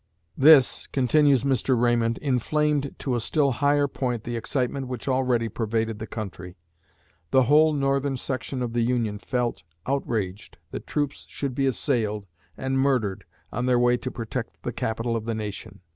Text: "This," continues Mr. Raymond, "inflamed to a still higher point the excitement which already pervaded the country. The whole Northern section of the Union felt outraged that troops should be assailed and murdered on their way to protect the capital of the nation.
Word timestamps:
"This," 0.35 0.87
continues 0.87 1.43
Mr. 1.43 1.79
Raymond, 1.79 2.17
"inflamed 2.23 2.95
to 2.97 3.13
a 3.13 3.19
still 3.19 3.51
higher 3.51 3.87
point 3.87 4.23
the 4.23 4.35
excitement 4.35 4.87
which 4.87 5.07
already 5.07 5.47
pervaded 5.47 5.99
the 5.99 6.07
country. 6.07 6.55
The 7.29 7.43
whole 7.43 7.71
Northern 7.73 8.17
section 8.17 8.63
of 8.63 8.73
the 8.73 8.81
Union 8.81 9.19
felt 9.19 9.61
outraged 9.85 10.57
that 10.71 10.87
troops 10.87 11.27
should 11.29 11.53
be 11.53 11.67
assailed 11.67 12.25
and 12.57 12.79
murdered 12.79 13.25
on 13.51 13.67
their 13.67 13.77
way 13.77 13.95
to 13.97 14.09
protect 14.09 14.63
the 14.63 14.73
capital 14.73 15.15
of 15.15 15.25
the 15.25 15.35
nation. 15.35 15.81